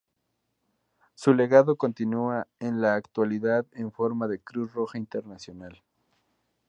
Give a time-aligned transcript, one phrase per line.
[1.13, 5.83] Su legado continúa en la actualidad en forma de Cruz Roja Internacional.